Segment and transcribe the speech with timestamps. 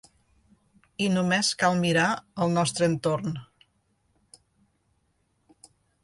[1.07, 2.05] I només cal mirar
[2.45, 3.35] el nostre entorn.